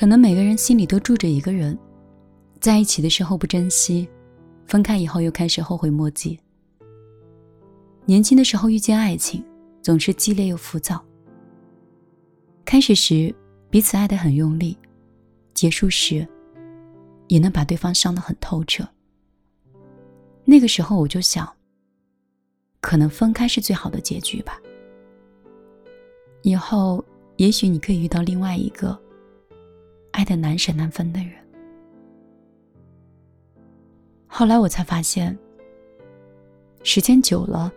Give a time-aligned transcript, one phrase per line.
[0.00, 1.78] 可能每个人心里都住着一个人，
[2.58, 4.08] 在一起的时候不珍惜，
[4.66, 6.40] 分开以后又开始后悔莫及。
[8.06, 9.44] 年轻的时候遇见爱情，
[9.82, 11.04] 总是激烈又浮躁。
[12.64, 13.34] 开始时
[13.68, 14.74] 彼此爱得很用力，
[15.52, 16.26] 结束时
[17.28, 18.88] 也能把对方伤得很透彻。
[20.46, 21.46] 那个时候我就想，
[22.80, 24.58] 可能分开是最好的结局吧。
[26.40, 27.04] 以后
[27.36, 28.98] 也许你可以遇到另外一个。
[30.12, 31.32] 爱的难舍难分的人，
[34.26, 35.36] 后来我才发现，
[36.82, 37.72] 时间久了，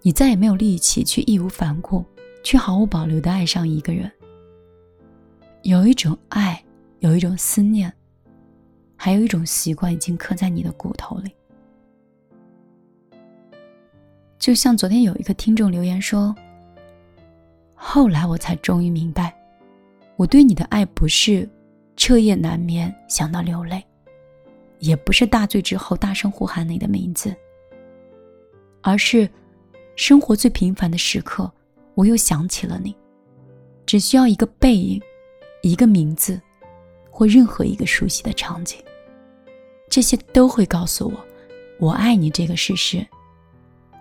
[0.00, 2.04] 你再也没有力气去义无反顾、
[2.42, 4.10] 去毫无保留的爱上一个人。
[5.62, 6.62] 有一种爱，
[7.00, 7.92] 有一种思念，
[8.96, 11.30] 还有一种习惯，已经刻在你的骨头里。
[14.38, 16.34] 就像昨天有一个听众留言说
[17.74, 19.32] ：“后来我才终于明白，
[20.16, 21.48] 我对你的爱不是……”
[21.96, 23.82] 彻夜难眠，想到流泪，
[24.78, 27.34] 也不是大醉之后大声呼喊你的名字，
[28.80, 29.28] 而是
[29.94, 31.50] 生活最平凡的时刻，
[31.94, 32.94] 我又想起了你。
[33.84, 35.00] 只需要一个背影，
[35.62, 36.40] 一个名字，
[37.10, 38.78] 或任何一个熟悉的场景，
[39.90, 41.24] 这些都会告诉我，
[41.78, 43.06] 我爱你这个事实，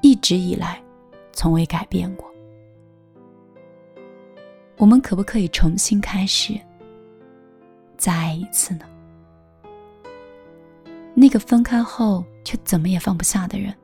[0.00, 0.80] 一直以来
[1.32, 2.30] 从未改变过。
[4.76, 6.54] 我们可不可以重新开始？
[8.00, 8.86] 再爱一次呢？
[11.12, 13.76] 那个分开后却怎么也放不下的人，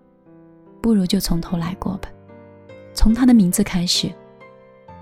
[0.81, 2.08] 不如就从头来过吧。
[2.95, 4.11] 从他的名字开始，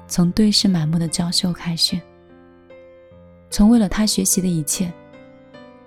[0.08, 1.96] 从对视满目的娇羞开始，
[3.50, 4.92] 从为了他学习的一切，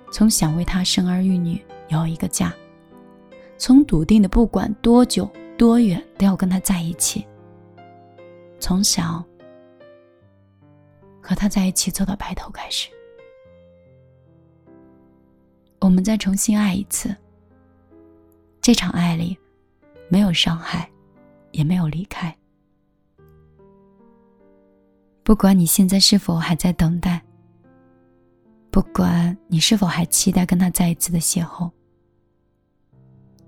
[0.09, 2.53] 从想为他生儿育女有一个家，
[3.57, 7.27] 从笃定的不管多久多远都要跟他在一起，
[8.57, 9.21] 从小
[11.21, 12.87] 和他在一起走到白头开始。
[15.79, 17.15] 我们再重新爱一次。
[18.61, 19.37] 这场爱里，
[20.09, 20.89] 没有伤害，
[21.51, 22.35] 也没有离开。
[25.23, 27.21] 不管你现在是否还在等待，
[28.71, 31.69] 不管你是否还期待跟他再一次的邂逅，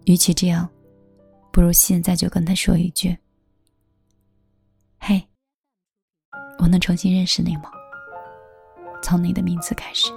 [0.06, 0.70] 与其这样，
[1.52, 3.18] 不如现在就跟他说一句
[5.00, 5.26] ：“嘿，
[6.60, 7.72] 我能重新认识你吗？”
[9.02, 10.12] 从你的名字开始。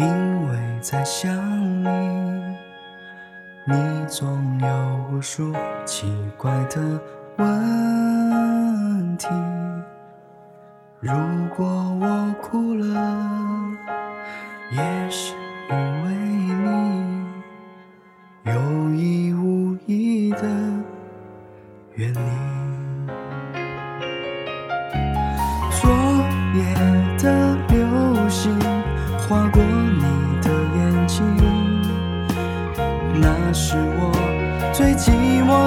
[0.00, 1.30] 因为在想
[1.84, 2.56] 你，
[3.66, 3.74] 你
[4.08, 4.66] 总有
[5.12, 6.80] 无数奇怪的
[7.36, 9.28] 问题。
[11.00, 11.12] 如
[11.54, 11.66] 果
[12.00, 13.20] 我哭了，
[14.70, 15.34] 也是
[15.68, 16.39] 因为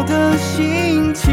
[0.05, 1.31] 的心情。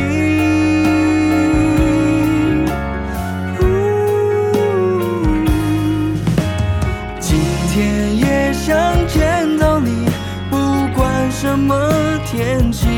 [7.21, 7.39] 今
[7.73, 8.75] 天也想
[9.09, 10.07] 见到你，
[10.51, 10.57] 不
[10.95, 12.89] 管什么天气。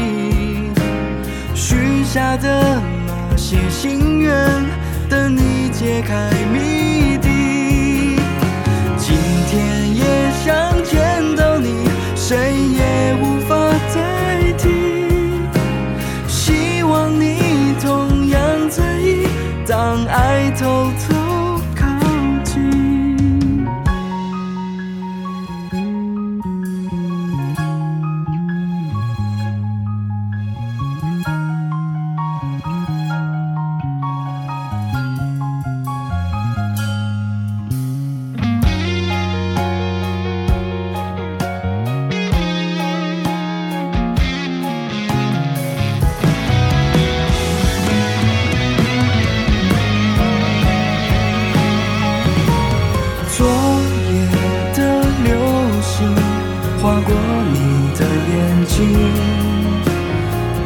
[1.54, 4.32] 许下的那些心愿，
[5.08, 7.31] 等你揭开谜底。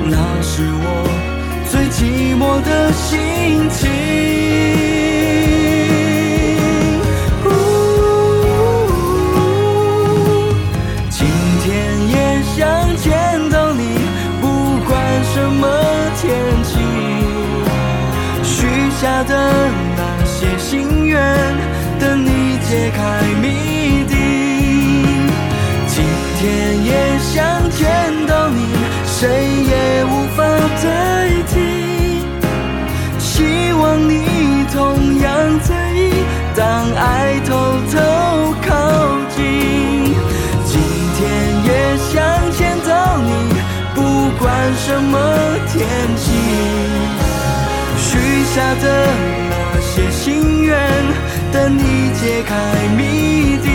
[0.08, 0.84] 那是我
[1.70, 3.80] 最寂寞的心情。
[7.44, 7.46] 呜
[11.10, 11.18] 今
[11.62, 11.66] 天
[12.08, 12.14] 也
[12.56, 12.56] 想
[12.96, 13.04] 见
[13.50, 13.82] 到你，
[14.40, 14.44] 不
[14.86, 14.94] 管
[15.34, 15.62] 什么
[16.20, 16.24] 天
[16.64, 16.72] 气。
[18.42, 18.54] 许
[19.00, 19.32] 下的
[19.96, 21.14] 那些心愿，
[21.98, 22.28] 等你
[22.68, 23.25] 解开。
[48.56, 49.06] 下的
[49.50, 50.78] 那些心愿
[51.52, 52.56] 等你揭开
[52.96, 53.68] 谜底。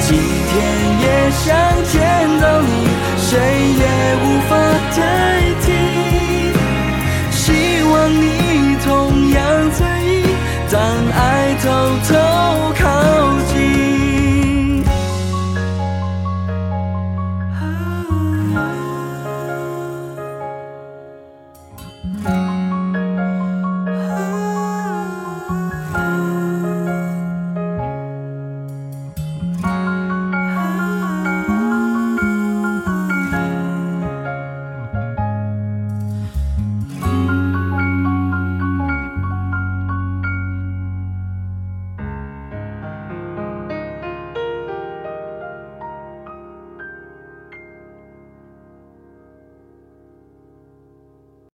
[0.00, 0.18] 今
[0.50, 0.54] 天
[1.04, 1.54] 也想
[1.92, 1.94] 见
[2.40, 3.38] 到你谁
[3.78, 3.84] 也
[4.20, 4.73] 无法